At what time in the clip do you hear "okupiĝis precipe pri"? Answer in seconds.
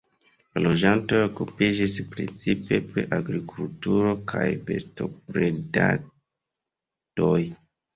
1.25-3.05